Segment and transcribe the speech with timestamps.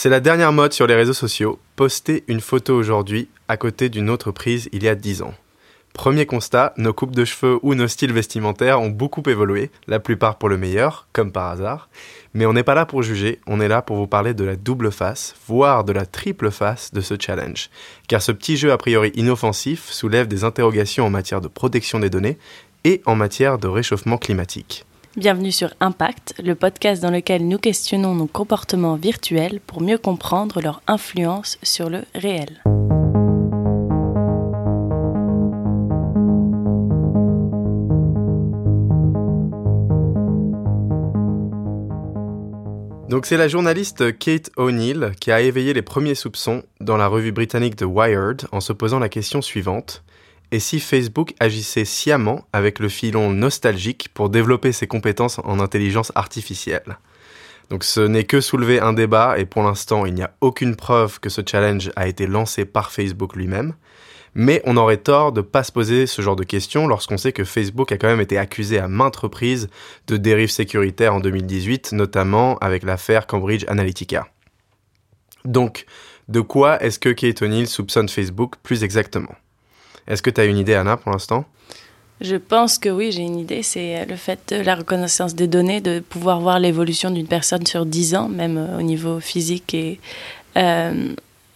[0.00, 4.10] C'est la dernière mode sur les réseaux sociaux, poster une photo aujourd'hui à côté d'une
[4.10, 5.34] autre prise il y a 10 ans.
[5.92, 10.38] Premier constat, nos coupes de cheveux ou nos styles vestimentaires ont beaucoup évolué, la plupart
[10.38, 11.88] pour le meilleur, comme par hasard.
[12.32, 14.54] Mais on n'est pas là pour juger, on est là pour vous parler de la
[14.54, 17.68] double face, voire de la triple face de ce challenge.
[18.06, 22.08] Car ce petit jeu a priori inoffensif soulève des interrogations en matière de protection des
[22.08, 22.38] données
[22.84, 24.84] et en matière de réchauffement climatique.
[25.16, 30.60] Bienvenue sur Impact, le podcast dans lequel nous questionnons nos comportements virtuels pour mieux comprendre
[30.60, 32.62] leur influence sur le réel.
[43.08, 47.32] Donc c'est la journaliste Kate O'Neill qui a éveillé les premiers soupçons dans la revue
[47.32, 50.04] britannique The Wired en se posant la question suivante.
[50.50, 56.10] Et si Facebook agissait sciemment avec le filon nostalgique pour développer ses compétences en intelligence
[56.14, 56.98] artificielle?
[57.68, 61.20] Donc ce n'est que soulever un débat et pour l'instant il n'y a aucune preuve
[61.20, 63.74] que ce challenge a été lancé par Facebook lui-même.
[64.34, 67.44] Mais on aurait tort de pas se poser ce genre de questions lorsqu'on sait que
[67.44, 69.68] Facebook a quand même été accusé à maintes reprises
[70.06, 74.28] de dérives sécuritaires en 2018, notamment avec l'affaire Cambridge Analytica.
[75.44, 75.86] Donc,
[76.28, 79.34] de quoi est-ce que Kate O'Neill soupçonne Facebook plus exactement?
[80.08, 81.44] Est-ce que tu as une idée, Anna, pour l'instant?
[82.20, 85.80] Je pense que oui, j'ai une idée, c'est le fait de la reconnaissance des données,
[85.80, 90.00] de pouvoir voir l'évolution d'une personne sur 10 ans, même au niveau physique et
[90.56, 91.14] euh,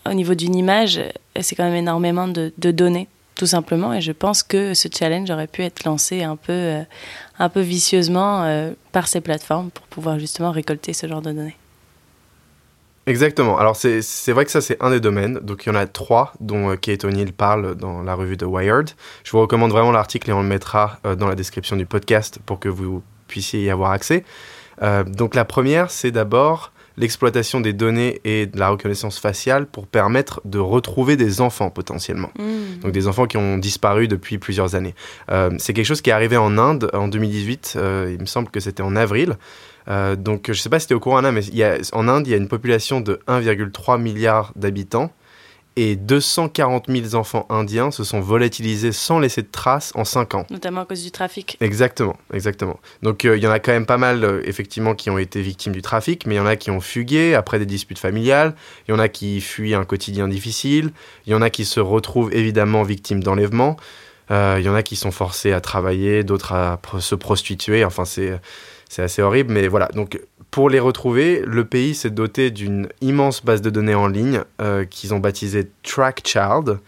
[0.08, 1.00] au niveau d'une image,
[1.40, 3.92] c'est quand même énormément de, données, tout simplement.
[3.92, 6.82] Et je pense que ce challenge aurait pu être lancé un peu, euh,
[7.38, 11.56] un peu vicieusement euh, par ces plateformes pour pouvoir justement récolter ce genre de données.
[13.06, 13.58] Exactement.
[13.58, 15.38] Alors c'est vrai que ça c'est un des domaines.
[15.40, 18.46] Donc il y en a trois dont euh, Kate O'Neill parle dans la revue de
[18.46, 18.90] Wired.
[19.24, 22.60] Je vous recommande vraiment l'article et on le mettra dans la description du podcast pour
[22.60, 24.24] que vous puissiez y avoir accès.
[25.06, 30.40] donc la première c'est d'abord l'exploitation des données et de la reconnaissance faciale pour permettre
[30.44, 32.30] de retrouver des enfants potentiellement.
[32.38, 32.80] Hmm.
[32.82, 34.94] Donc des enfants qui ont disparu depuis plusieurs années.
[35.30, 38.50] Euh, c'est quelque chose qui est arrivé en Inde en 2018, euh, il me semble
[38.50, 39.36] que c'était en avril.
[39.88, 41.64] Euh, donc je ne sais pas si tu es au courant, Anna, mais il y
[41.64, 45.10] a, en Inde, il y a une population de 1,3 milliard d'habitants
[45.76, 50.46] et 240 000 enfants indiens se sont volatilisés sans laisser de traces en 5 ans.
[50.50, 51.56] Notamment à cause du trafic.
[51.60, 52.78] Exactement, exactement.
[53.02, 55.40] Donc euh, il y en a quand même pas mal, euh, effectivement, qui ont été
[55.40, 58.54] victimes du trafic, mais il y en a qui ont fugué après des disputes familiales,
[58.86, 60.92] il y en a qui fuient un quotidien difficile,
[61.26, 63.76] il y en a qui se retrouvent évidemment victimes d'enlèvement,
[64.30, 68.04] euh, il y en a qui sont forcés à travailler, d'autres à se prostituer, enfin
[68.04, 68.38] c'est
[68.92, 69.88] c'est assez horrible, mais voilà.
[69.94, 70.20] Donc,
[70.50, 74.84] pour les retrouver, le pays s'est doté d'une immense base de données en ligne euh,
[74.84, 76.78] qu'ils ont baptisée Track Child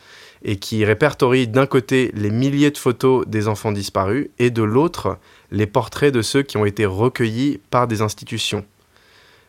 [0.43, 5.17] et qui répertorie d'un côté les milliers de photos des enfants disparus et de l'autre
[5.51, 8.67] les portraits de ceux qui ont été recueillis par des institutions.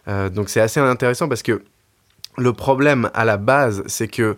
[0.07, 1.61] Euh, donc c'est assez intéressant parce que
[2.37, 4.37] le problème à la base, c'est que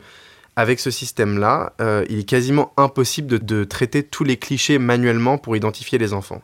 [0.56, 5.56] avec ce système-là, euh, il est quasiment impossible de, traiter tous les clichés manuellement pour
[5.56, 6.42] identifier les enfants.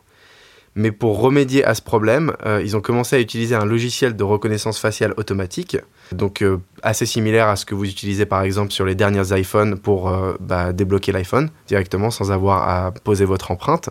[0.76, 4.24] Mais pour remédier à ce problème, euh, ils ont commencé à utiliser un logiciel de
[4.24, 5.76] reconnaissance faciale automatique,
[6.10, 9.78] donc euh, assez similaire à ce que vous utilisez par exemple sur les derniers iPhones
[9.78, 13.90] pour euh, bah, débloquer l'iPhone directement sans avoir à poser votre empreinte.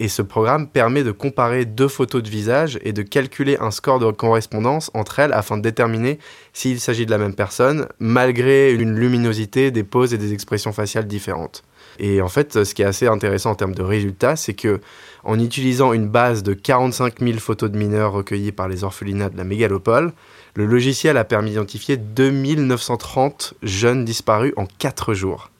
[0.00, 3.98] Et ce programme permet de comparer deux photos de visage et de calculer un score
[3.98, 6.18] de correspondance entre elles afin de déterminer
[6.54, 11.06] s'il s'agit de la même personne, malgré une luminosité, des poses et des expressions faciales
[11.06, 11.62] différentes.
[11.98, 14.80] Et en fait, ce qui est assez intéressant en termes de résultats, c'est que
[15.24, 19.36] en utilisant une base de 45 000 photos de mineurs recueillies par les orphelinats de
[19.36, 20.12] la mégalopole,
[20.54, 25.50] le logiciel a permis d'identifier 2930 jeunes disparus en 4 jours.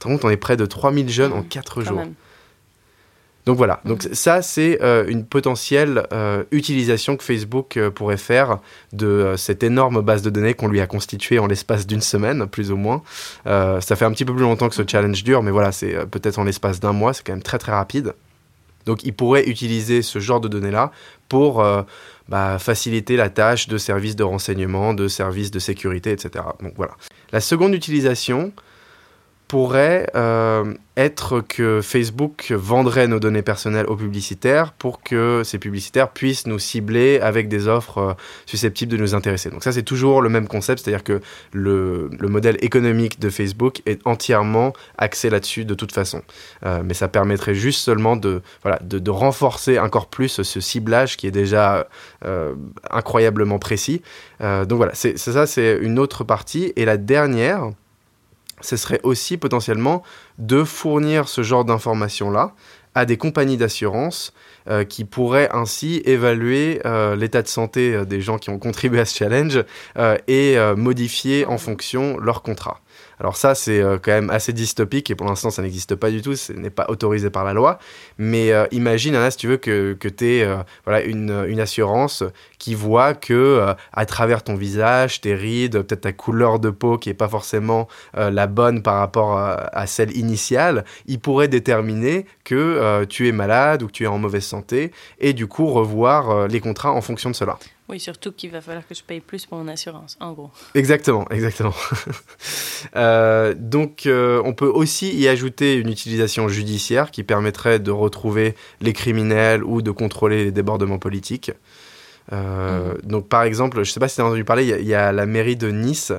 [0.00, 2.02] Donc on est près de 3000 jeunes en 4 jours.
[3.46, 4.14] Donc voilà, donc mm.
[4.14, 8.58] ça c'est euh, une potentielle euh, utilisation que Facebook euh, pourrait faire
[8.92, 12.70] de cette énorme base de données qu'on lui a constituée en l'espace d'une semaine, plus
[12.70, 13.02] ou moins.
[13.46, 16.38] ça fait un petit peu plus longtemps que ce challenge dure, mais voilà, c'est peut-être
[16.38, 18.14] en l'espace d'un mois, c'est quand même très très rapide.
[18.90, 20.90] Donc il pourrait utiliser ce genre de données-là
[21.28, 21.64] pour
[22.28, 26.44] bah, faciliter la tâche de services de renseignement, de services de sécurité, etc.
[26.60, 26.94] Donc voilà.
[27.30, 28.52] La seconde utilisation,
[29.50, 36.10] pourrait euh, être que Facebook vendrait nos données personnelles aux publicitaires pour que ces publicitaires
[36.10, 38.12] puissent nous cibler avec des offres euh,
[38.46, 39.50] susceptibles de nous intéresser.
[39.50, 41.20] Donc ça, c'est toujours le même concept, c'est-à-dire que
[41.52, 46.22] le, modèle économique de Facebook est entièrement axé là-dessus de toute façon.
[46.64, 51.26] Euh, mais ça permettrait juste seulement de, voilà, de, renforcer encore plus ce ciblage qui
[51.26, 51.88] est déjà
[52.88, 54.00] incroyablement précis.
[54.38, 56.72] donc voilà, c'est ça, c'est une autre partie.
[56.76, 57.72] Et la dernière,
[58.60, 60.02] ce serait aussi potentiellement
[60.38, 62.54] de fournir ce genre d'informations-là
[62.94, 64.32] à des compagnies d'assurance
[64.68, 69.00] euh, qui pourraient ainsi évaluer euh, l'état de santé euh, des gens qui ont contribué
[69.00, 69.64] à ce challenge
[70.26, 72.80] et modifier en fonction leur contrat.
[73.20, 76.22] Alors ça, c'est euh, quand même assez dystopique et pour l'instant, ça n'existe pas du
[76.22, 77.78] tout, ce n'est pas autorisé par la loi.
[78.16, 81.60] Mais euh, imagine, Anna, si tu veux, que, que tu aies euh, voilà, une, une,
[81.60, 82.24] assurance
[82.58, 87.10] qui voit que à travers ton visage, tes rides, peut-être ta couleur de peau qui
[87.10, 93.28] n'est pas forcément la bonne par rapport à, celle initiale, il pourrait déterminer que tu
[93.28, 96.92] es malade ou que tu es en mauvaise santé et du coup revoir les contrats
[96.92, 97.58] en fonction de cela.
[97.90, 100.50] Oui, surtout qu'il va falloir que je paye plus pour mon assurance, en gros.
[100.74, 101.74] Exactement, exactement.
[102.96, 108.54] Euh, donc, euh, on peut aussi y ajouter une utilisation judiciaire qui permettrait de retrouver
[108.80, 111.52] les criminels ou de contrôler les débordements politiques.
[112.32, 113.00] Euh, mhm.
[113.02, 115.12] Donc, par exemple, je ne sais pas si tu as entendu parler, il y, a
[115.12, 116.12] la mairie de Nice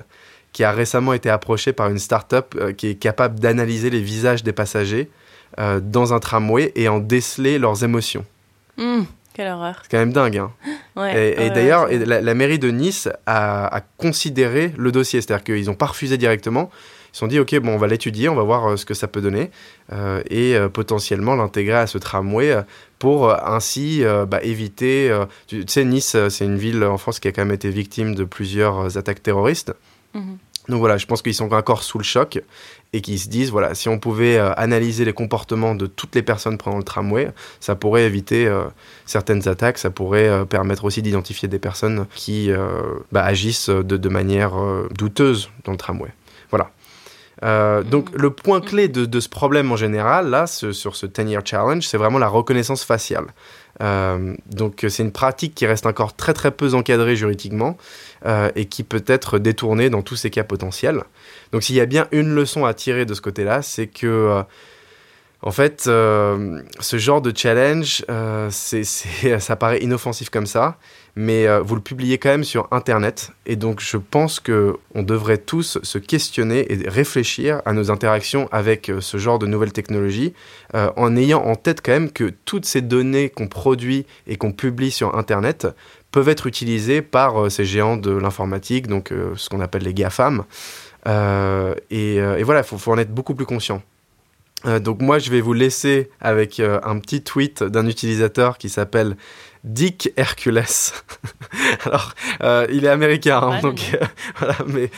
[0.53, 4.53] qui a récemment été approchée par une start-up qui est capable d'analyser les visages des
[4.53, 5.09] passagers
[5.57, 8.23] dans un tramway et en déceler leurs émotions.
[8.77, 9.01] Mmh.
[9.33, 9.79] Quelle horreur.
[9.83, 10.37] C'est quand même dingue.
[10.37, 10.51] Hein.
[11.15, 15.21] et, d'ailleurs, la, mairie de Nice a, considéré le dossier.
[15.21, 16.69] C'est-à-dire qu'ils n'ont pas refusé directement.
[16.73, 18.93] Ils se sont dit, OK, bon, on va l'étudier, on va voir euh, ce que
[18.93, 19.51] ça peut donner.
[19.91, 22.55] Euh, et euh, potentiellement l'intégrer à ce tramway
[22.99, 25.11] pour ainsi bah, éviter.
[25.47, 28.23] Tu, sais, Nice, c'est une ville en France qui a quand même été victime de
[28.23, 29.73] plusieurs attaques terroristes.
[30.13, 30.37] Mhm.
[30.71, 32.41] Donc voilà, je pense qu'ils sont encore sous le choc
[32.93, 36.21] et qu'ils se disent, voilà, si on pouvait euh, analyser les comportements de toutes les
[36.21, 37.29] personnes prenant le tramway,
[37.59, 38.63] ça pourrait éviter euh,
[39.05, 42.51] certaines attaques, ça pourrait euh, permettre aussi d'identifier des personnes qui
[43.11, 44.53] bah, agissent de, de manière
[44.97, 46.09] douteuse dans le tramway.
[46.49, 46.71] Voilà.
[47.83, 48.65] donc le point mm.
[48.65, 52.29] clé de, de, ce problème en général, là, sur ce 10-year challenge, c'est vraiment la
[52.29, 53.27] reconnaissance faciale.
[53.81, 57.77] donc c'est une pratique qui reste encore très très peu encadrée juridiquement
[58.23, 61.01] euh, et qui peut être détourné dans tous ces cas potentiels.
[61.51, 64.43] Donc s'il y a bien une leçon à tirer de ce côté-là, c'est que euh,
[65.41, 68.05] en fait, euh, ce genre de challenge,
[68.51, 70.77] ça paraît inoffensif comme ça,
[71.15, 75.39] mais vous le publiez quand même sur Internet, et donc je pense que on devrait
[75.39, 80.35] tous se questionner et réfléchir à nos interactions avec ce genre de nouvelles technologies,
[80.75, 84.91] en ayant en tête quand même que toutes ces données qu'on produit et qu'on publie
[84.91, 85.67] sur Internet
[86.11, 89.93] peuvent être utilisés par euh, ces géants de l'informatique, donc euh, ce qu'on appelle les
[89.93, 90.43] GAFAM.
[91.07, 93.81] Euh, et, et, voilà, il faut, faut, en être beaucoup plus conscient.
[94.81, 99.15] donc moi, je vais vous laisser avec un petit tweet d'un utilisateur qui s'appelle
[99.63, 100.63] Dick Hercules.
[101.85, 103.79] Alors, euh, il est américain, hein, donc
[104.37, 104.89] voilà, mais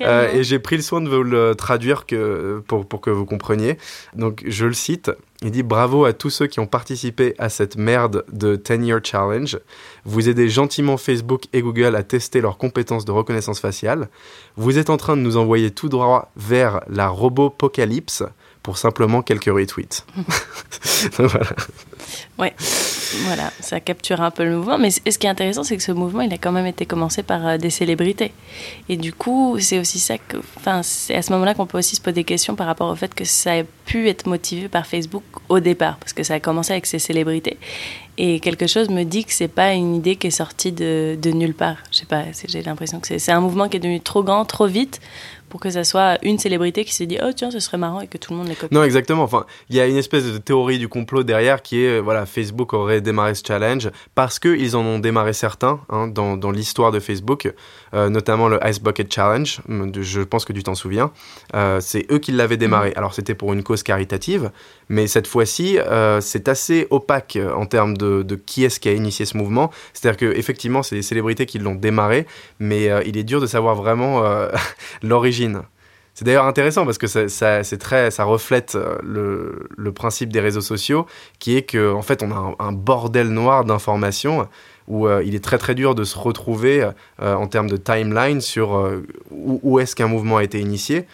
[0.00, 3.26] ah, et j'ai pris le soin de vous le traduire que pour, pour que vous
[3.26, 3.78] compreniez.
[4.14, 5.10] Donc, je le cite.
[5.42, 9.00] Il dit bravo à tous ceux qui ont participé à cette merde de 10 Year
[9.02, 9.58] Challenge.
[10.04, 14.08] Vous aidez gentiment Facebook et Google à tester leurs compétences de reconnaissance faciale.
[14.56, 18.24] Vous êtes en train de nous envoyer tout droit vers la robopocalypse
[18.62, 20.06] pour simplement quelques retweets.
[21.18, 21.50] voilà.
[22.38, 22.54] Ouais,
[23.24, 24.78] voilà, ça capture un peu le mouvement.
[24.78, 27.22] Mais ce qui est intéressant, c'est que ce mouvement, il a quand même été commencé
[27.22, 28.32] par euh, des célébrités.
[28.88, 30.38] Et du coup, c'est aussi ça que.
[30.56, 32.96] Enfin, c'est à ce moment-là qu'on peut aussi se poser des questions par rapport au
[32.96, 36.40] fait que ça a pu être motivé par Facebook au départ, parce que ça a
[36.40, 37.58] commencé avec ces célébrités.
[38.18, 41.30] Et quelque chose me dit que c'est pas une idée qui est sortie de, de
[41.30, 41.76] nulle part.
[41.90, 44.66] Je sais pas, j'ai l'impression que c'est un mouvement qui est devenu trop grand, trop
[44.66, 45.00] vite,
[45.48, 48.06] pour que ça soit une célébrité qui s'est dit oh tiens ce serait marrant et
[48.06, 48.74] que tout le monde les copie.
[48.74, 49.22] Non exactement.
[49.22, 52.72] Enfin il y a une espèce de théorie du complot derrière qui est voilà Facebook
[52.72, 56.92] aurait démarré ce challenge parce que ils en ont démarré certains hein, dans, dans l'histoire
[56.92, 57.52] de Facebook,
[57.94, 59.60] euh, notamment le Ice Bucket Challenge.
[60.00, 61.12] Je pense que tu t'en souviens.
[61.54, 62.90] Euh, c'est eux qui l'avaient démarré.
[62.90, 62.98] Mm.
[62.98, 64.50] Alors c'était pour une cause caritative,
[64.88, 68.92] mais cette fois-ci euh, c'est assez opaque en termes de, de qui est-ce qui a
[68.92, 69.70] initié ce mouvement.
[69.92, 72.26] C'est-à-dire que effectivement c'est des célébrités qui l'ont démarré,
[72.58, 74.22] mais il est dur de savoir vraiment
[75.02, 75.62] l'origine
[76.16, 78.96] c'est d'ailleurs intéressant parce que ça, très, ça reflète euh,
[79.76, 81.04] le, principe des réseaux sociaux,
[81.38, 84.48] qui est qu'en en fait, on a un, bordel noir d'informations
[84.88, 86.88] où euh, il est très très dur de se retrouver
[87.20, 88.90] euh, en termes de timeline sur
[89.30, 91.06] où est-ce qu'un mouvement a été initié.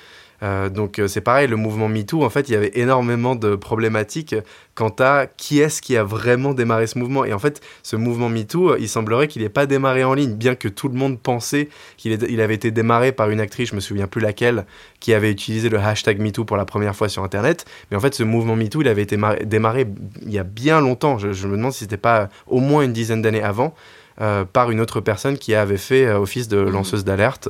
[0.42, 3.54] Euh, donc euh, c'est pareil, le mouvement MeToo, en fait, il y avait énormément de
[3.54, 4.34] problématiques
[4.74, 7.24] quant à qui est-ce qui a vraiment démarré ce mouvement?
[7.24, 10.54] Et en fait, ce mouvement MeToo, il semblerait qu'il n'ait pas démarré en ligne, bien
[10.54, 13.80] que tout le monde pensait qu'il il avait été démarré par une actrice, je me
[13.80, 14.66] souviens plus laquelle,
[14.98, 17.64] qui avait utilisé le hashtag MeToo pour la première fois sur Internet.
[17.90, 19.86] Mais en fait, ce mouvement MeToo, il avait été démarré
[20.22, 21.18] il y a bien longtemps.
[21.18, 23.74] Je, me demande si c'était pas au moins une dizaine d'années avant.
[24.20, 27.48] Euh, par une autre personne qui avait fait office de lanceuse d'alerte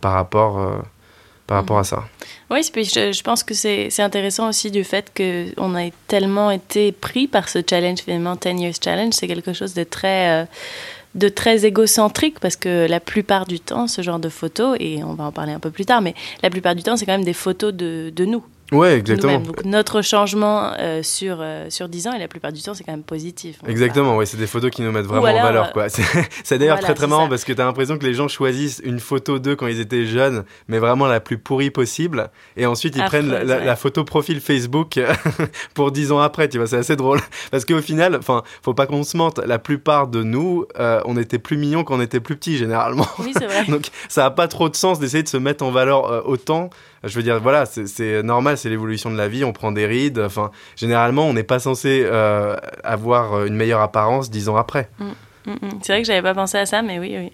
[0.00, 0.82] par rapport
[1.46, 2.04] par rapport à ça.
[2.50, 7.48] Oui, je, pense que c'est intéressant aussi du fait qu'on a tellement été pris par
[7.48, 10.44] ce challenge, finalement, 10 Years Challenge, c'est quelque chose de très, euh,
[11.14, 15.14] de très égocentrique parce que la plupart du temps, ce genre de photos, et on
[15.14, 17.24] va en parler un peu plus tard, mais la plupart du temps, c'est quand même
[17.24, 19.38] des photos de, de nous Ouais, exactement.
[19.38, 22.84] Donc notre changement euh, sur, euh, sur 10 ans, et la plupart du temps, c'est
[22.84, 23.58] quand même positif.
[23.66, 25.72] Exactement, oui, c'est des photos qui nous mettent vraiment en valeur.
[25.72, 25.86] quoi.
[26.44, 29.00] C'est d'ailleurs très très marrant parce que tu as l'impression que les gens choisissent une
[29.00, 33.04] photo d'eux quand ils étaient jeunes, mais vraiment la plus pourrie possible, et ensuite ils
[33.04, 34.98] prennent la, photo profil Facebook
[35.74, 37.20] pour 10 ans après, tu vois, c'est assez drôle.
[37.50, 41.16] Parce qu'au final, enfin, faut pas qu'on se mente, la plupart de nous, euh, on
[41.16, 43.06] était plus mignons quand on était plus petits généralement.
[43.18, 43.64] Oui, c'est vrai.
[43.68, 46.70] Donc ça a pas trop de sens d'essayer de se mettre en valeur autant
[47.06, 50.18] je veux dire, voilà, c'est normal, c'est l'évolution de la vie, on prend des rides.
[50.18, 54.88] Enfin, généralement, on n'est pas censé euh, avoir une meilleure apparence dix ans après.
[54.98, 55.04] Mm,
[55.46, 55.78] mm, mm.
[55.82, 57.32] C'est vrai que j'avais pas pensé à ça, mais oui, oui.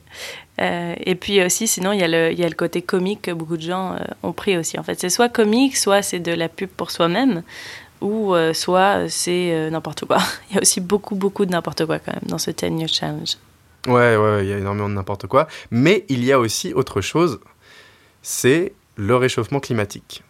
[0.61, 3.31] Euh, et puis aussi, sinon, il y, a le, y a le côté comique que
[3.31, 4.79] beaucoup de gens euh, ont pris aussi.
[4.79, 7.43] En fait, c'est soit comique, soit c'est de la pub pour soi-même,
[8.01, 10.19] ou soit c'est n'importe quoi.
[10.51, 12.89] Il y a aussi beaucoup, beaucoup de n'importe quoi quand même dans ce 10 Year
[12.89, 13.37] Challenge.
[13.87, 15.49] Ouais, ouais, il y a énormément de n'importe quoi.
[15.73, 17.41] Mais il y a aussi autre chose,
[18.23, 20.23] c'est le réchauffement climatique.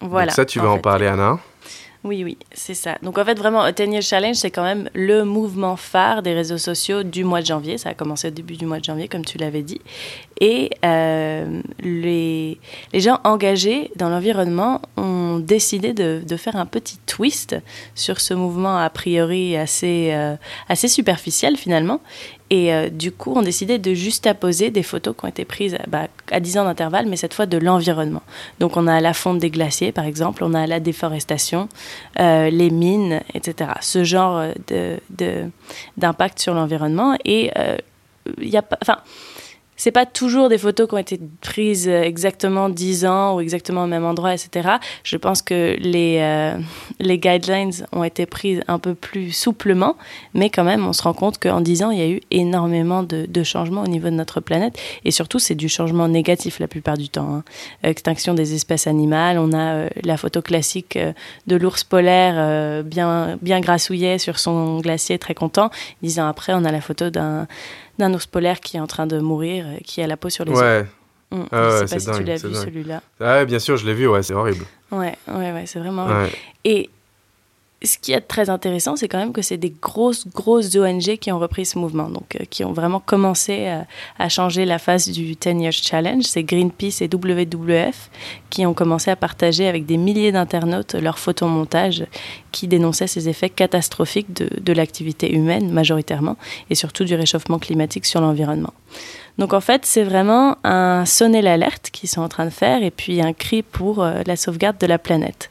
[0.00, 0.26] Voilà.
[0.26, 1.38] Donc ça, tu vas en, parler, Anna.
[2.04, 2.96] Oui, oui, c'est ça.
[3.02, 7.02] Donc en fait, vraiment, Ten Challenge, c'est quand même le mouvement phare des réseaux sociaux
[7.02, 7.76] du mois de janvier.
[7.76, 9.80] Ça a commencé au début du mois de janvier, comme tu l'avais dit.
[10.40, 12.58] Et euh, les,
[12.94, 17.56] gens engagés dans l'environnement ont décidé de, de, faire un petit twist
[17.94, 20.36] sur ce mouvement a priori assez, euh,
[20.68, 22.00] assez superficiel finalement
[22.50, 25.76] et euh, du coup, on décidait de juste apposer des photos qui ont été prises
[25.86, 28.22] bah, à 10 ans d'intervalle, mais cette fois de l'environnement.
[28.58, 31.68] Donc on a la fonte des glaciers, par exemple, on a la déforestation,
[32.20, 33.72] euh, les mines, etc.
[33.80, 34.42] Ce genre
[35.96, 37.16] d'impact de, sur l'environnement.
[37.24, 37.50] Et
[38.40, 39.04] il y a pas...
[39.78, 43.86] c'est pas toujours des photos qui ont été prises exactement 10 ans ou exactement au
[43.86, 44.68] même endroit, etc.
[45.04, 46.58] Je pense que les, euh,
[46.98, 49.96] les guidelines ont été prises un peu plus souplement,
[50.34, 53.04] mais quand même, on se rend compte qu'en 10 ans, il y a eu énormément
[53.04, 54.76] de, de, changements au niveau de notre planète.
[55.04, 57.36] Et surtout, c'est du changement négatif la plupart du temps.
[57.36, 57.44] Hein.
[57.84, 61.12] Extinction des espèces animales, on a euh, la photo classique euh,
[61.46, 65.70] de l'ours polaire bien, bien grassouillet sur son glacier, très content.
[66.02, 67.46] Dix ans après, on a la photo d'un
[67.98, 70.44] d'un ours polaire qui est en train de mourir, euh, qui a la peau sur
[70.44, 70.86] les ouais.
[71.30, 71.42] Mmh.
[71.52, 73.02] Ah je sais pas si tu l'as vu celui-là.
[73.20, 74.64] Ah, bien sûr, je l'ai vu, ouais, c'est horrible.
[74.90, 76.08] Ouais, ouais, ouais, c'est vraiment.
[76.64, 76.88] Et
[77.84, 81.30] ce qui est très intéressant, c'est quand même que c'est des grosses, grosses ONG qui
[81.30, 83.86] ont repris ce mouvement, donc euh, qui ont vraiment commencé à,
[84.18, 86.24] à, changer la face du 10 Years Challenge.
[86.24, 88.10] C'est Greenpeace et WWF
[88.50, 92.04] qui ont commencé à partager avec des milliers d'internautes leurs photomontages
[92.50, 96.36] qui dénonçaient ces effets catastrophiques de, de l'activité humaine, majoritairement,
[96.70, 98.74] et surtout du réchauffement climatique sur l'environnement.
[99.38, 102.90] Donc en fait, c'est vraiment un sonner l'alerte qu'ils sont en train de faire et
[102.90, 105.48] puis un cri pour euh, la sauvegarde de la planète.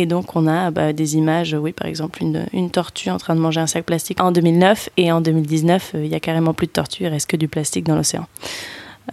[0.00, 3.34] Et donc, on a bah, des images, oui, par exemple, une, une, tortue en train
[3.34, 4.90] de manger un sac plastique en 2009.
[4.96, 7.48] Et en 2019, euh, il y a carrément plus de tortues, il reste que du
[7.48, 8.28] plastique dans l'océan.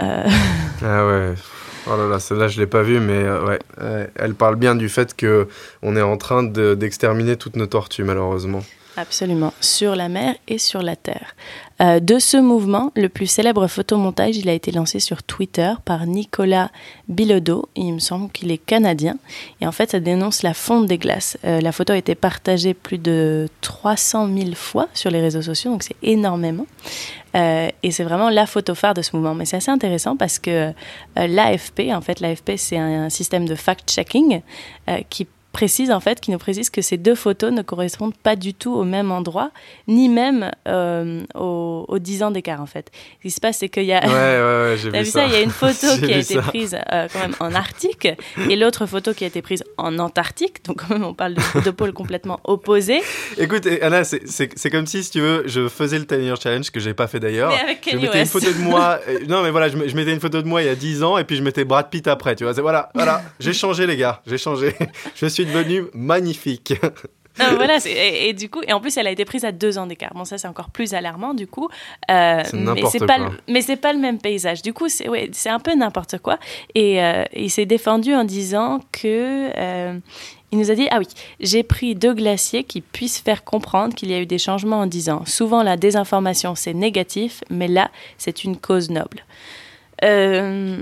[0.04, 0.30] Euh...
[0.84, 1.34] Ah ouais.
[1.88, 4.10] Oh là là, celle-là, je ne l'ai pas vue, mais euh, ouais.
[4.15, 8.62] elle parle bien du fait qu'on est en train d'exterminer toutes nos tortues, malheureusement.
[8.98, 11.36] Absolument, sur la mer et sur la terre.
[11.82, 16.06] Euh, de ce mouvement, le plus célèbre photomontage, il a été lancé sur Twitter par
[16.06, 16.72] Nicolas
[17.10, 17.68] Bilodeau.
[17.75, 19.18] Il me semble qu'il est canadien.
[19.60, 21.38] Et en fait, ça dénonce la fonte des glaces.
[21.44, 25.72] Euh, la photo a été partagée plus de 300 000 fois sur les réseaux sociaux,
[25.72, 26.66] donc c'est énormément.
[27.36, 29.36] Euh, et c'est vraiment la photo phare de ce mouvement.
[29.36, 30.72] Mais c'est assez intéressant parce que
[31.18, 34.42] l'AFP, en fait, l'AFP, c'est un, système de fact-checking
[35.10, 38.54] qui précise en fait, qui nous précise que ces deux photos ne correspondent pas du
[38.54, 39.52] tout au même endroit,
[39.88, 42.92] ni même euh, aux, aux, 10 ans d'écart en fait.
[43.20, 44.06] Ce qui se passe, c'est qu'il y a.
[44.06, 45.26] Ouais, ouais, ouais, j'ai vu, ça.
[45.28, 48.10] Il y a une photo qui a été prise euh, quand même en Arctique
[48.50, 50.66] et l'autre photo qui a été prise en Antarctique.
[50.66, 53.02] Donc quand même, on parle de, de pôles complètement opposés.
[53.38, 56.82] Écoute, Anna, c'est comme si, si tu veux, je faisais le 10 Year Challenge que
[56.82, 57.54] j'ai pas fait d'ailleurs.
[57.90, 59.00] Je mettais une photo de moi.
[59.30, 61.18] Non, mais voilà, je, je, mettais une photo de moi il y a 10 ans
[61.18, 62.36] et puis je mettais Brad Pitt après.
[62.36, 64.76] Tu vois, voilà, voilà, j'ai changé les gars, j'ai changé.
[65.16, 66.74] je suis devenu magnifique.
[67.38, 70.12] voilà, et, du coup, et en plus, elle a été prise à deux ans d'écart.
[70.14, 71.68] Bon, ça, c'est encore plus alarmant, du coup.
[72.10, 74.62] Euh, mais c'est pas, mais c'est pas le même paysage.
[74.62, 76.40] Du coup, c'est ouais, c'est un peu n'importe quoi.
[76.75, 80.00] Et euh, il s'est défendu en disant que euh,
[80.52, 81.08] il nous a dit ah oui,
[81.42, 84.88] j'ai pris deux glaciers qui puissent faire comprendre qu'il y a eu des changements en
[84.88, 85.24] dix ans.
[85.25, 89.25] Souvent, la désinformation c'est négatif, mais là, c'est une cause noble.
[90.04, 90.78] Euh,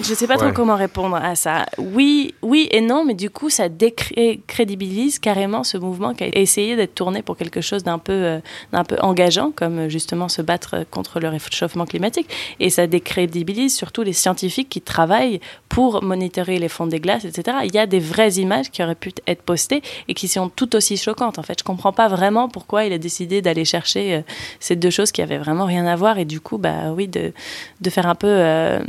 [0.00, 1.66] je ne sais pas trop comment répondre à ça.
[1.78, 6.76] Oui, oui et non, mais du coup, ça décrédibilise carrément ce mouvement qui a essayé
[6.76, 8.38] d'être tourné pour quelque chose d'un peu, euh,
[8.72, 12.28] d'un peu engageant, comme justement se battre contre le réchauffement climatique.
[12.60, 17.58] Et ça décrédibilise surtout les scientifiques qui travaillent pour monitorer les fonds des glaces, etc.
[17.64, 20.76] Il y a des vraies images qui auraient pu être postées et qui sont tout
[20.76, 21.38] aussi choquantes.
[21.38, 24.20] En fait, je comprends pas vraiment pourquoi il a décidé d'aller chercher euh,
[24.60, 27.32] ces deux choses qui avaient vraiment rien à voir et du coup, bah oui, de,
[27.80, 28.80] de faire un peu euh,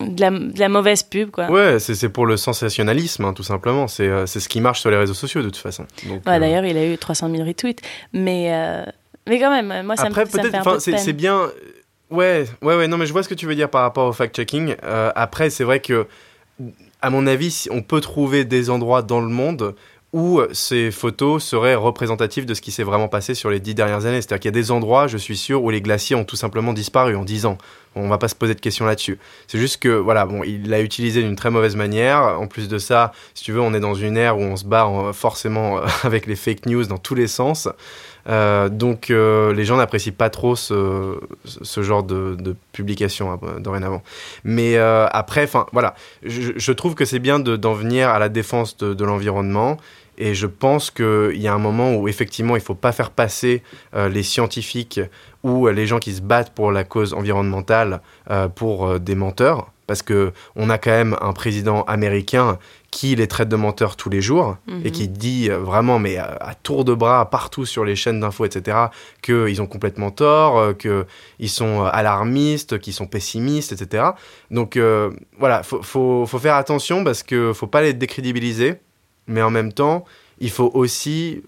[0.00, 1.50] de la, mauvaise pub, quoi.
[1.50, 3.88] Ouais, c'est pour le sensationnalisme, hein, tout simplement.
[3.88, 5.86] C'est ce qui marche sur les réseaux sociaux, de toute façon.
[6.24, 7.80] D'ailleurs, il a eu 300 000 retweets.
[8.12, 8.50] Mais,
[9.26, 11.50] mais quand même, moi, ça, me, ça me fait un peu C'est bien...
[12.10, 14.12] Ouais, ouais, ouais, non, mais je vois ce que tu veux dire par rapport au
[14.12, 14.76] fact-checking.
[15.14, 16.06] après, c'est vrai que,
[17.02, 19.74] à mon avis, on peut trouver des endroits dans le monde
[20.12, 24.06] où ces photos seraient représentatives de ce qui s'est vraiment passé sur les dix dernières
[24.06, 24.20] années.
[24.20, 26.72] C'est-à-dire qu'il y a des endroits, je suis sûr, où les glaciers ont tout simplement
[26.72, 27.58] disparu en dix ans.
[27.94, 29.18] On va pas se poser de questions là-dessus.
[29.46, 32.40] C'est juste que, voilà, bon, il l'a utilisé d'une très mauvaise manière.
[32.40, 34.64] En plus de ça, si tu veux, on est dans une ère où on se
[34.64, 37.68] bat forcément euh, avec les fake news dans tous les sens.
[38.30, 44.02] Euh, donc euh, les gens n'apprécient pas trop ce, ce genre de, publication hein, dorénavant.
[44.44, 48.94] Mais après, enfin voilà, je, trouve que c'est bien d'en venir à la défense de,
[48.94, 49.76] de l'environnement
[50.20, 53.10] et je pense qu'il y a un moment où effectivement il ne faut pas faire
[53.10, 53.62] passer
[53.94, 55.00] euh, les scientifiques
[55.42, 59.72] ou les gens qui se battent pour la cause environnementale euh, pour euh, des menteurs.
[59.90, 62.60] Parce qu'on a quand même un président américain
[62.92, 64.90] qui les traite de menteurs tous les jours et mhm.
[64.92, 68.76] qui dit vraiment, mais à, tour de bras, partout sur les chaînes d'infos, etc.,
[69.20, 74.10] qu'ils ont complètement tort, qu'ils sont alarmistes, qu'ils sont pessimistes, etc.
[74.52, 74.78] Donc
[75.40, 78.76] voilà, il faut, faut, faire attention parce qu'il ne faut pas les décrédibiliser
[79.26, 80.04] mais en même temps,
[80.38, 81.42] il faut aussi.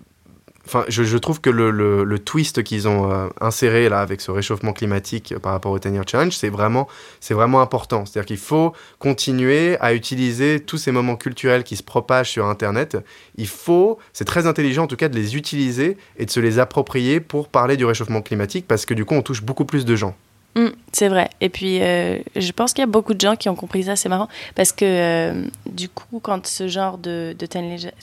[0.67, 5.35] Enfin, je, trouve que le, twist qu'ils ont euh, inséré là avec ce réchauffement climatique
[5.39, 6.89] par rapport au 10 Year Challenge, c'est vraiment,
[7.21, 8.07] c'est vraiment important.
[8.07, 12.97] C'est-à-dire qu'il faut continuer à utiliser tous ces moments culturels qui se propagent sur Internet.
[13.37, 16.59] Il faut, c'est très intelligent en tout cas de les utiliser et de se les
[16.59, 19.97] approprier pour parler du réchauffement climatique parce que du coup on touche beaucoup plus de
[19.97, 20.15] gens.
[20.55, 21.31] Mm, c'est vrai.
[21.41, 23.97] Et puis, euh, je pense qu'il y a beaucoup de gens qui ont compris ça.
[23.97, 27.49] C'est marrant parce que euh, du coup, quand ce genre de, de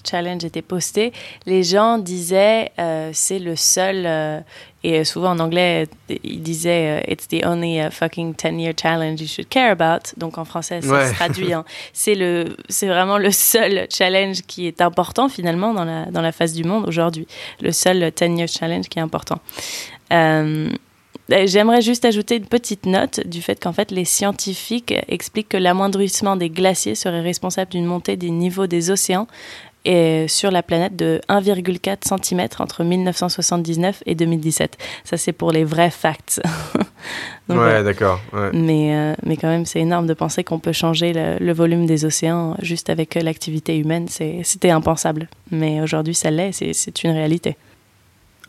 [0.04, 1.14] challenge était posté,
[1.46, 4.44] les gens disaient euh, c'est le seul.
[4.84, 5.88] et souvent en anglais,
[6.24, 10.14] ils disaient it's the only fucking 10-year challenge you should care about.
[10.18, 11.54] Donc en français, ça se traduit.
[11.54, 11.66] Hein.
[11.94, 16.32] c'est le, c'est vraiment le seul challenge qui est important finalement dans la dans la
[16.32, 17.28] face du monde aujourd'hui.
[17.62, 19.40] Le seul 10-year challenge qui est important.
[20.12, 20.70] Euh,
[21.30, 26.36] j'aimerais juste ajouter une petite note du fait qu'en fait les scientifiques expliquent que l'amoindrissement
[26.36, 29.28] des glaciers serait responsable d'une montée des niveaux des océans
[29.86, 34.78] et sur la planète de 1,4 cm entre 1979 et 2017.
[35.04, 36.42] Ça, c'est pour les vrais facts.
[37.50, 38.20] ouais, d'accord.
[38.54, 42.06] Mais, euh, mais quand même, c'est énorme de penser qu'on peut changer le, volume des
[42.06, 44.08] océans juste avec l'activité humaine.
[44.44, 45.30] C'était impensable.
[45.52, 47.56] Mais aujourd'hui, ça l'est, c'est une réalité.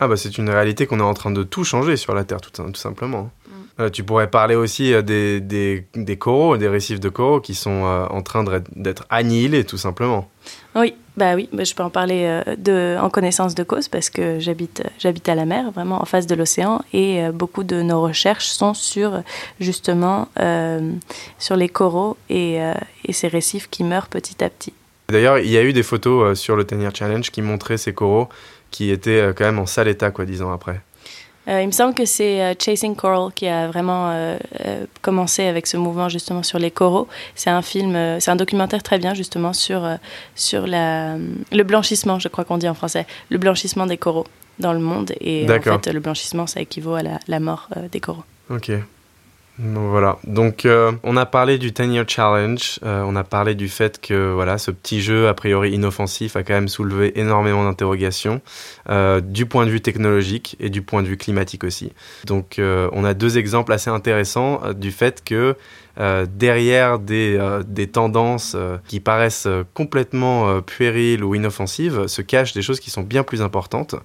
[0.03, 2.41] Ah bah c'est une réalité qu'on est en train de tout changer sur la Terre,
[2.41, 3.29] tout, tout simplement.
[3.47, 3.51] Mm.
[3.81, 7.53] Euh, tu pourrais parler aussi euh, des, des, des, coraux, des récifs de coraux qui
[7.53, 8.43] sont euh, en train
[8.75, 10.27] d'être annihilés, tout simplement.
[10.75, 14.39] Oui, bah oui, bah je peux en parler de, en connaissance de cause parce que
[14.39, 18.47] j'habite j'habite à la mer, vraiment en face de l'océan, et beaucoup de nos recherches
[18.47, 19.21] sont sur
[19.59, 20.29] justement
[21.37, 22.59] sur les coraux et,
[23.05, 24.73] et ces récifs qui meurent petit à petit.
[25.09, 28.29] D'ailleurs, il y a eu des photos sur le Tenir Challenge qui montraient ces coraux
[28.71, 30.81] qui était euh, quand même en sale état, quoi, dix ans après.
[31.47, 34.37] Euh, il me semble que c'est euh, Chasing Coral qui a vraiment
[35.01, 37.07] commencé avec ce mouvement justement sur les coraux.
[37.35, 39.87] C'est un film, c'est un documentaire très bien justement sur,
[40.35, 41.17] sur la,
[41.51, 44.27] le blanchissement, je crois qu'on dit en français, le blanchissement des coraux
[44.59, 45.13] dans le monde.
[45.19, 48.23] Et en fait, le blanchissement, ça équivaut à la, la mort des coraux.
[48.49, 48.71] Ok.
[49.63, 53.69] Voilà, donc euh, on a parlé du 10 Year Challenge, euh, on a parlé du
[53.69, 58.41] fait que voilà, ce petit jeu a priori inoffensif a quand même soulevé énormément d'interrogations
[58.89, 61.93] euh, du point de vue technologique et du point de vue climatique aussi.
[62.25, 65.55] Donc on a deux exemples assez intéressants du fait que
[65.97, 68.55] derrière des, des tendances
[68.87, 73.95] qui paraissent complètement puériles ou inoffensives se cachent des choses qui sont bien plus importantes.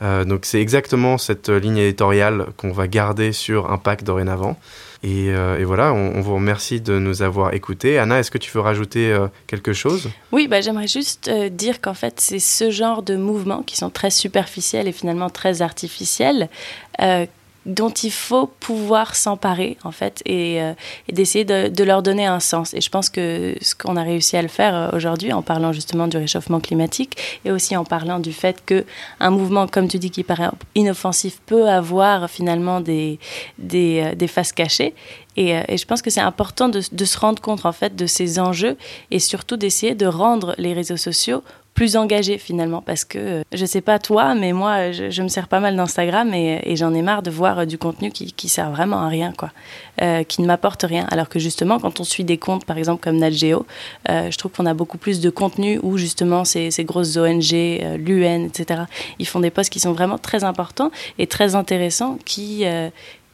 [0.00, 4.58] Donc c'est exactement cette ligne éditoriale qu'on va garder sur Impact dorénavant.
[5.04, 7.98] Euh, et, voilà, on, vous remercie de nous avoir écoutés.
[7.98, 10.08] Anna, est-ce que tu veux rajouter euh, quelque chose?
[10.32, 13.90] Oui, bah, j'aimerais juste euh, dire qu'en fait, c'est ce genre de mouvements qui sont
[13.90, 16.48] très superficiels et finalement très artificiels
[17.66, 20.74] dont il faut pouvoir s'emparer en fait et, euh,
[21.10, 22.74] d'essayer de, leur donner un sens.
[22.74, 25.72] Et je pense que ce qu'on a réussi à le faire euh, aujourd'hui en parlant
[25.72, 28.84] justement du réchauffement climatique et aussi en parlant du fait que
[29.20, 33.18] un mouvement, comme tu dis, qui paraît inoffensif peut avoir finalement des,
[33.58, 34.94] des, euh, des faces cachées.
[35.36, 38.06] Et, et, je pense que c'est important de, de, se rendre compte en fait de
[38.06, 38.76] ces enjeux
[39.10, 41.42] et surtout d'essayer de rendre les réseaux sociaux
[41.74, 45.48] plus engagé finalement parce que euh, je sais pas toi mais moi je, me sers
[45.48, 48.70] pas mal d'Instagram et, j'en ai marre de voir euh, du contenu qui, qui sert
[48.70, 49.50] vraiment à rien quoi.
[50.02, 51.06] Euh, qui ne m'apporte rien.
[51.10, 53.66] Alors que justement quand on suit des comptes par exemple comme NatGeo
[54.08, 57.52] je trouve qu'on a beaucoup plus de contenu où justement ces, ces grosses ONG
[57.98, 58.82] l'UN etc
[59.18, 62.64] ils font des posts qui sont vraiment très importants et très intéressants qui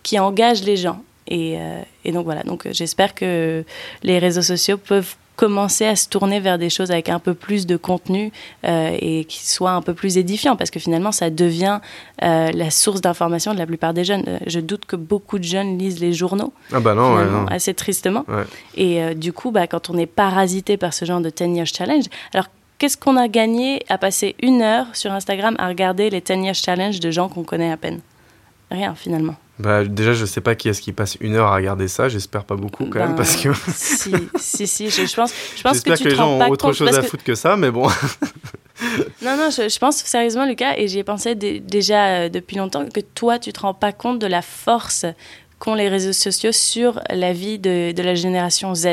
[0.02, 1.02] qui engagent les gens.
[1.28, 1.56] Et,
[2.04, 3.64] et, donc voilà, donc j'espère que
[4.02, 7.66] les réseaux sociaux peuvent commencer à se tourner vers des choses avec un peu plus
[7.66, 8.30] de contenu
[8.66, 11.80] euh, et qui soient un peu plus édifiants parce que finalement ça devient
[12.22, 14.24] euh, la source d'information de la plupart des jeunes.
[14.28, 16.52] Euh, je doute que beaucoup de jeunes lisent les journaux.
[16.74, 17.46] Ah bah non, non.
[17.46, 18.26] assez tristement.
[18.76, 22.04] Et du coup, bah, quand on est parasité par ce genre de 10 years challenge,
[22.34, 26.34] alors qu'est-ce qu'on a gagné à passer une heure sur Instagram à regarder les 10
[26.34, 28.00] years challenge de gens qu'on connaît à peine?
[28.70, 29.36] Rien finalement.
[29.60, 32.08] Bah, déjà, je sais pas qui est-ce qui passe une heure à regarder ça.
[32.08, 33.50] J'espère pas beaucoup quand même, parce que.
[33.74, 36.96] si, si, si, je, pense, je pense que, tu que les gens ont autre chose
[36.96, 37.82] à foutre que ça, mais bon.
[39.22, 43.00] non, non, je, pense sérieusement, Lucas, et j'y ai pensé déjà euh, depuis longtemps, que
[43.00, 45.04] toi, tu te rends pas compte de la force
[45.58, 48.86] qu'ont les réseaux sociaux sur la vie de, de, la génération Z.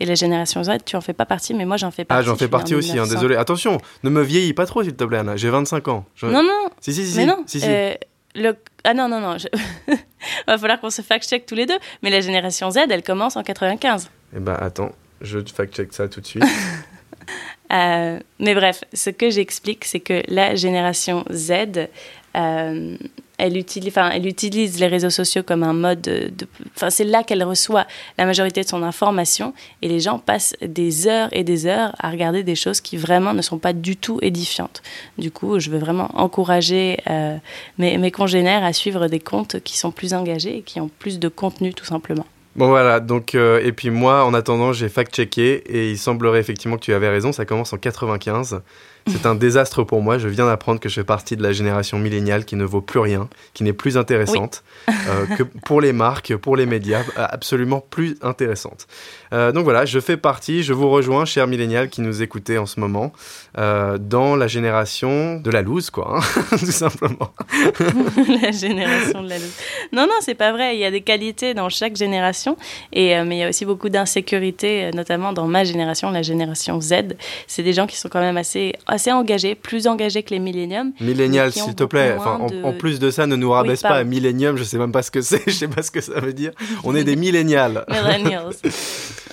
[0.00, 2.20] Et la génération Z, tu en fais pas partie, mais moi j'en fais partie.
[2.20, 3.36] Ah, j'en fais partie aussi, hein, désolé.
[3.36, 5.36] Attention, ne me vieillis pas trop, s'il te plaît, Anna.
[5.36, 6.04] J'ai 25 ans.
[6.24, 6.70] Non, non.
[6.80, 7.16] Si, si, si.
[7.16, 7.44] Mais non.
[7.46, 7.66] Si, si.
[7.68, 7.94] Euh,
[8.34, 8.56] le...
[8.84, 9.36] Ah non, non, non.
[9.36, 9.98] Il
[10.46, 11.78] va falloir qu'on se fact-check tous les deux.
[12.02, 14.10] Mais la génération Z, elle commence en 95.
[14.36, 16.44] Eh ben attends, je fact-check ça tout de suite.
[17.72, 21.88] euh, mais bref, ce que j'explique, c'est que la génération Z,
[22.36, 22.96] euh,
[23.38, 26.30] elle utilise, enfin, elle utilise les réseaux sociaux comme un mode de,
[26.74, 27.86] enfin, c'est là qu'elle reçoit
[28.18, 32.10] la majorité de son information et les gens passent des heures et des heures à
[32.10, 34.82] regarder des choses qui vraiment ne sont pas du tout édifiantes.
[35.18, 37.36] Du coup, je veux vraiment encourager euh,
[37.78, 41.28] mes, congénères à suivre des comptes qui sont plus engagés et qui ont plus de
[41.28, 42.26] contenu tout simplement.
[42.56, 46.76] Bon voilà, donc euh, et puis moi en attendant j'ai fact-checké et il semblerait effectivement
[46.76, 48.62] que tu avais raison, ça commence en 95.
[49.06, 50.18] C'est un désastre pour moi.
[50.18, 53.00] Je viens d'apprendre que je fais partie de la génération milléniale qui ne vaut plus
[53.00, 58.16] rien, qui n'est plus intéressante euh, que pour les marques, pour les médias, absolument plus
[58.22, 58.86] intéressante.
[59.32, 62.66] Euh, donc voilà, je fais partie, je vous rejoins, chers millénials qui nous écoutez en
[62.66, 63.12] ce moment,
[63.56, 67.32] euh, dans la génération de la loose, quoi, hein, tout simplement.
[68.42, 69.56] la génération de la loose.
[69.92, 70.76] Non, non, c'est pas vrai.
[70.76, 72.56] Il y a des qualités dans chaque génération,
[72.92, 77.16] et, mais il y a aussi beaucoup d'insécurité, notamment dans ma génération, la génération Z.
[77.46, 80.92] C'est des gens qui sont quand même assez assez engagés, plus engagés que les milléniums.
[81.00, 82.16] Millénial, s'il te plaît.
[82.18, 84.56] Enfin, en, plus de ça, ne nous rabaisse pas millénium.
[84.56, 85.42] Je sais même pas ce que c'est.
[85.46, 86.52] Je sais pas ce que ça veut dire.
[86.84, 87.84] On est des millénials.
[87.88, 88.54] Millennials.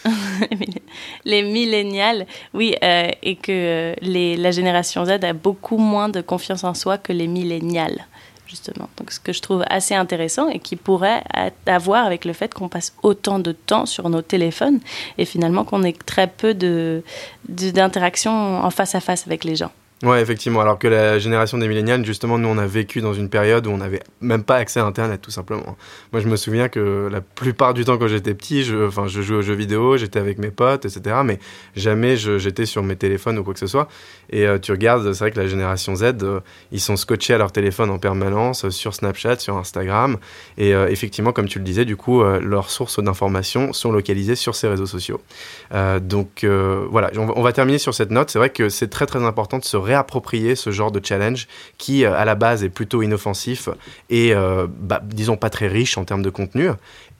[1.25, 6.21] les millénials, oui, euh, et que euh, les, la génération Z a beaucoup moins de
[6.21, 8.05] confiance en soi que les millénials
[8.47, 8.89] justement.
[8.97, 11.23] Donc, ce que je trouve assez intéressant et qui pourrait
[11.65, 14.79] avoir avec le fait qu'on passe autant de temps sur nos téléphones
[15.17, 19.71] et finalement qu'on ait très peu d'interactions de, en face à face avec les gens.
[20.03, 20.59] Ouais, effectivement.
[20.59, 23.71] Alors que la génération des millénials, justement, nous, on a vécu dans une période où
[23.71, 25.77] on n'avait même pas accès à Internet, tout simplement.
[26.11, 29.21] Moi, je me souviens que la plupart du temps, quand j'étais petit, je, enfin, je
[29.21, 31.21] jouais aux jeux vidéo, j'étais avec mes potes, etc.
[31.23, 31.39] Mais
[31.77, 33.87] jamais j'étais sur mes téléphones ou quoi que ce soit.
[34.29, 36.41] Et euh, tu regardes, c'est vrai que la génération Z, euh,
[36.73, 40.17] ils sont scotchés à leur téléphone en permanence, euh, sur Snapchat, sur Instagram.
[40.57, 44.67] Et effectivement, comme tu le disais, du coup, leurs sources d'information sont localisées sur ces
[44.67, 45.21] réseaux sociaux.
[46.01, 48.29] donc, voilà, on, on va terminer sur cette note.
[48.29, 52.03] C'est vrai que c'est très, très important de se réapproprier ce genre de challenge qui,
[52.03, 53.69] euh, à la base, est plutôt inoffensif
[54.09, 56.69] et, euh, bah, disons, pas très riche en termes de contenu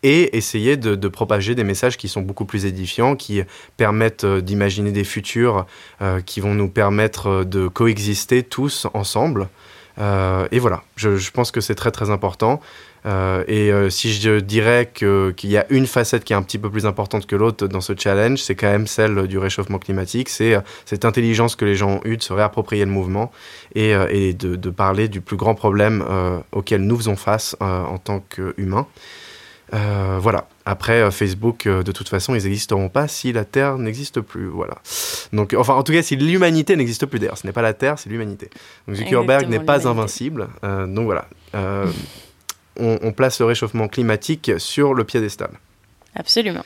[0.04, 3.42] et essayer de, propager des messages qui sont beaucoup plus édifiants, qui
[3.78, 5.66] permettent euh, d'imaginer des futurs
[6.26, 9.48] qui vont nous permettre de coexister tous ensemble.
[9.98, 12.60] et voilà, je, je pense que c'est très très important.
[13.06, 16.58] Euh, et euh, si je dirais qu'il y a une facette qui est un petit
[16.58, 20.30] peu plus importante que l'autre dans ce challenge, c'est quand même celle du réchauffement climatique.
[20.30, 23.32] C'est euh, cette intelligence que les gens ont eue de se réapproprier le mouvement
[23.76, 26.04] et, et de, de, parler du plus grand problème
[26.52, 28.88] auquel nous faisons face en tant qu'humains.
[29.72, 30.48] voilà.
[30.66, 34.48] Après, Facebook, de toute façon, ils n'existeront pas si la Terre n'existe plus.
[34.48, 34.76] Voilà.
[35.32, 37.20] Donc, enfin, en tout cas, si l'humanité n'existe plus.
[37.20, 38.50] D'ailleurs, ce n'est pas la Terre, c'est l'humanité.
[38.88, 40.48] Donc, Zuckerberg n'est pas invincible.
[40.64, 41.28] donc voilà
[42.78, 45.52] on, place le réchauffement climatique sur le piédestal.
[46.16, 46.66] Absolument.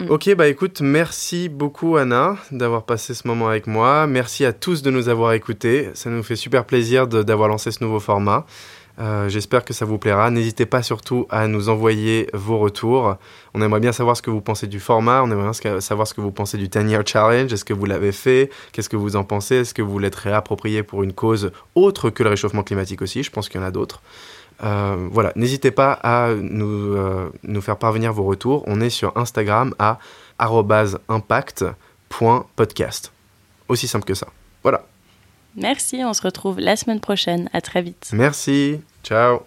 [0.00, 0.10] Mm.
[0.10, 4.06] Ok, bah écoute, merci beaucoup Anna d'avoir passé ce moment avec moi.
[4.06, 5.90] Merci à tous de nous avoir écoutés.
[5.94, 8.46] Ça nous fait super plaisir d'avoir lancé ce nouveau format.
[8.98, 10.30] Euh, j'espère que ça vous plaira.
[10.30, 13.16] N'hésitez pas surtout à nous envoyer vos retours.
[13.54, 15.22] On aimerait bien savoir ce que vous pensez du format.
[15.22, 17.52] On aimerait bien savoir ce que vous pensez du 10 Year Challenge.
[17.52, 18.50] Est-ce que vous l'avez fait?
[18.72, 19.56] Qu'est-ce que vous en pensez?
[19.56, 23.22] Est-ce que vous l'êtes réapproprié pour une cause autre que le réchauffement climatique aussi?
[23.22, 24.00] Je pense qu'il y en a d'autres.
[24.62, 28.64] Euh, voilà, n'hésitez pas à nous, euh, nous faire parvenir vos retours.
[28.66, 29.98] On est sur Instagram à
[30.38, 33.12] impact.podcast.
[33.68, 34.28] Aussi simple que ça.
[34.62, 34.84] Voilà.
[35.56, 37.50] Merci, on se retrouve la semaine prochaine.
[37.52, 38.10] À très vite.
[38.12, 38.80] Merci.
[39.02, 39.40] Ciao.